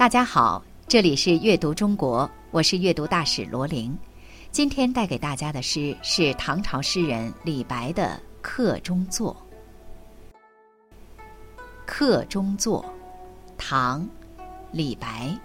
[0.00, 3.94] 大家好，这里是阅读中国，我是阅读大使罗琳。
[4.50, 8.04] 今天带给大家的诗是唐朝诗人李白的
[8.40, 9.36] 《客中作》。
[11.84, 12.82] 《客中作》，
[13.58, 14.08] 唐，
[14.72, 15.38] 李白。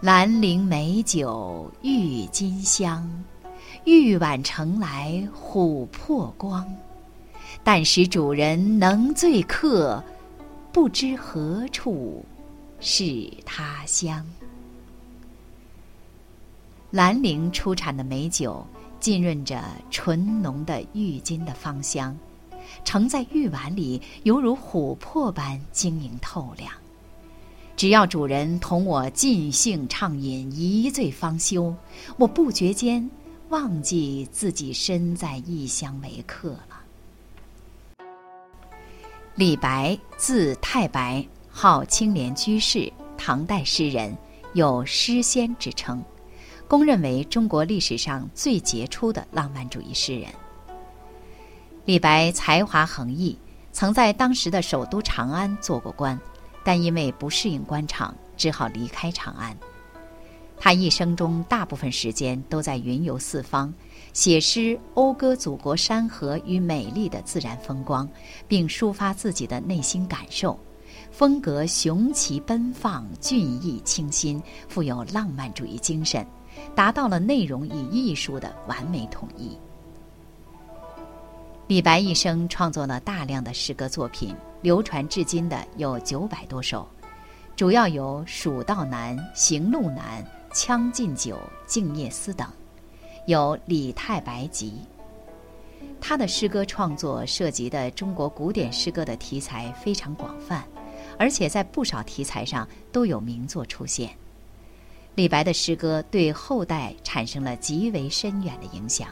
[0.00, 3.04] 兰陵美酒郁金香，
[3.82, 6.64] 玉碗盛来琥珀光。
[7.64, 10.00] 但使主人能醉客，
[10.70, 12.24] 不知何处。
[12.80, 14.26] 是他乡。
[16.90, 18.66] 兰陵出产的美酒，
[18.98, 22.16] 浸润着醇浓的郁金的芳香，
[22.84, 26.72] 盛在玉碗里，犹如琥珀般晶莹透亮。
[27.76, 31.74] 只要主人同我尽兴畅饮，一醉方休，
[32.16, 33.08] 我不觉间
[33.50, 36.80] 忘记自己身在异乡为客了。
[39.36, 41.26] 李白，字太白。
[41.50, 44.16] 号青莲居士，唐代诗人，
[44.54, 46.02] 有诗仙之称，
[46.66, 50.30] 公认为中国历史上最杰出的浪漫主义诗人。
[51.84, 53.36] 李白才华横溢，
[53.72, 56.18] 曾在当时的首都长安做过官，
[56.64, 59.54] 但因为不适应官场，只好离开长安。
[60.56, 63.72] 他一生中大部分时间都在云游四方，
[64.12, 68.08] 写诗讴歌祖国山河与美丽的自然风光，
[68.46, 70.58] 并抒发自己的内心感受。
[71.10, 76.26] 风格雄奇奔放、俊逸清新，富有浪漫主义精神，
[76.74, 79.56] 达到了内容与艺术的完美统一。
[81.66, 86.88] 李白一生创作了大量的诗歌作品，流传至今的有九百多首，
[87.54, 92.48] 主要有《蜀道难》《行路难》《将进酒》《静夜思》等，
[93.26, 94.74] 有《李太白集》。
[96.00, 100.64] 他的诗歌创作涉及的中国古典诗歌的题材非常广泛。
[101.20, 104.10] 而且在不少题材上都有名作出现。
[105.16, 109.08] 李白的诗歌对后代产生了极为深远的影响。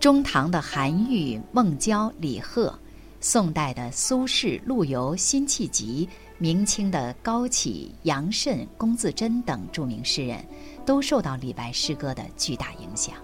[0.00, 2.78] 中唐的韩愈、孟郊、李贺，
[3.20, 6.08] 宋代的苏轼、陆游、辛弃疾，
[6.38, 10.42] 明清的高启、杨慎、龚自珍等著名诗人，
[10.86, 13.14] 都受到李白诗歌的巨大影响。《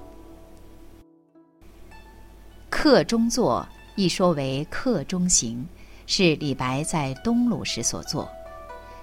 [2.68, 5.66] 客中作》一说为《客中行》。
[6.06, 8.28] 是李白在东鲁时所作，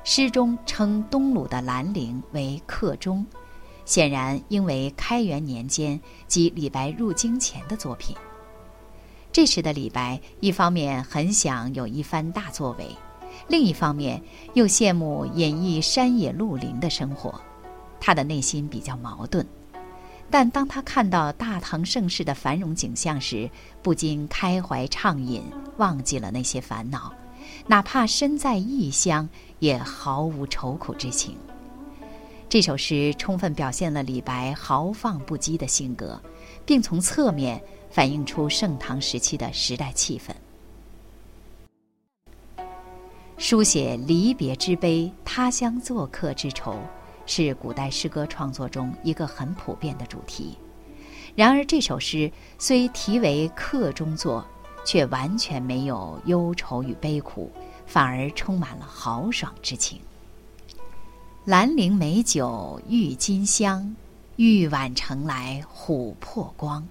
[0.03, 3.25] 诗中称东鲁的兰陵为客中，
[3.85, 8.15] 显然应为开元年间即李白入京前的作品。
[9.31, 12.87] 这时的李白一方面很想有一番大作为，
[13.47, 14.21] 另一方面
[14.53, 17.41] 又羡慕隐逸山野鹿林的生活，
[17.99, 19.47] 他的内心比较矛盾。
[20.31, 23.49] 但当他看到大唐盛世的繁荣景象时，
[23.83, 25.43] 不禁开怀畅饮，
[25.75, 27.13] 忘记了那些烦恼，
[27.67, 29.27] 哪怕身在异乡，
[29.59, 31.35] 也毫无愁苦之情。
[32.47, 36.21] 这首诗充分表现了李白豪放不羁的性格，
[36.65, 40.33] 并从侧面反映出盛唐时期的时代气氛。
[43.37, 46.77] 书写离别之悲、他乡作客之愁。
[47.33, 50.57] 是古代诗歌创作中一个很普遍的主题。
[51.33, 54.45] 然而，这首诗虽题为《客中作》，
[54.85, 57.49] 却完全没有忧愁与悲苦，
[57.85, 59.97] 反而充满了豪爽之情。
[61.45, 63.95] 兰陵美酒郁金香，
[64.35, 66.85] 玉碗盛来琥珀光。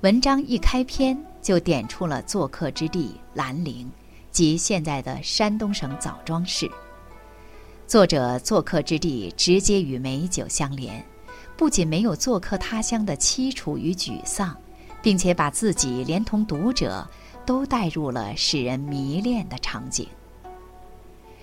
[0.00, 3.88] 文章一开篇就点出了做客之地兰陵，
[4.32, 6.68] 即现在的山东省枣庄市。
[7.86, 11.04] 作者做客之地直接与美酒相连，
[11.56, 14.56] 不仅没有做客他乡的凄楚与沮丧，
[15.00, 17.08] 并且把自己连同读者
[17.46, 20.04] 都带入了使人迷恋的场景。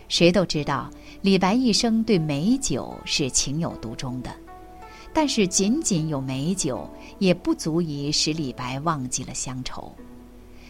[0.09, 4.29] 谁都知道，李白一生对美酒是情有独钟的，
[5.13, 6.89] 但是仅仅有美酒
[7.19, 9.95] 也不足以使李白忘记了乡愁，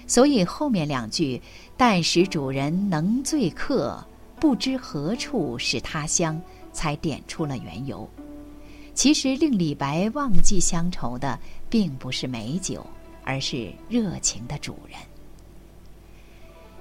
[0.05, 1.41] 所以后面两句
[1.75, 4.05] “但使主人能醉客”。
[4.43, 6.39] 不知何处是他乡，
[6.73, 8.05] 才点出了缘由。
[8.93, 12.85] 其实令李白忘记乡愁的，并不是美酒，
[13.23, 14.99] 而是热情的主人。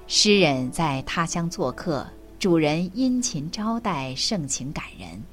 [0.07, 2.05] 诗人在他乡做客，
[2.37, 5.23] 主人殷勤招待，盛情感人。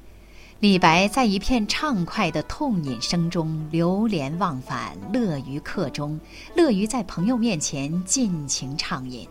[0.61, 6.17] 李白在一片畅快的痛饮声中流连忘返，乐于客中，
[6.55, 9.27] 乐于在朋友面前尽情畅饮。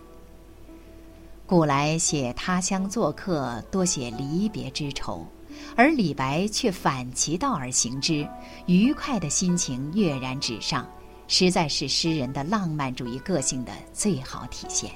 [1.51, 5.27] 古来写他乡做客，多写离别之愁，
[5.75, 8.25] 而李白却反其道而行之，
[8.67, 10.89] 愉快的心情跃然纸上，
[11.27, 14.93] 实在是诗人的浪漫主义个性的最好体现。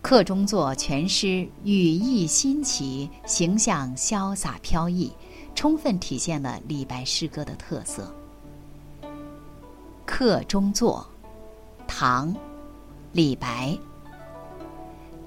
[0.00, 5.12] 客中作全诗语意新奇，形象潇洒飘逸，
[5.54, 8.10] 充分体现了李白诗歌的特色。
[10.06, 11.06] 客中作，
[11.86, 12.34] 唐，
[13.14, 13.78] 李白。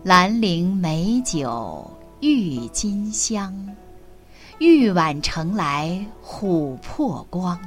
[0.03, 1.89] 兰陵美酒
[2.19, 3.55] 郁金香，
[4.59, 7.57] 玉碗盛来琥珀光。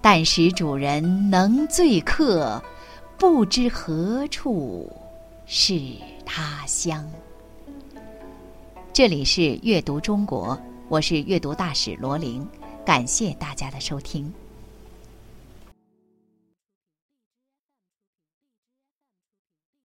[0.00, 2.60] 但使主人能醉客，
[3.16, 4.90] 不知何处。
[5.46, 5.80] 是
[6.26, 7.08] 他乡。
[8.92, 12.44] 这里是阅读中国，我是阅读大使罗琳，
[12.84, 14.32] 感谢大家的收听。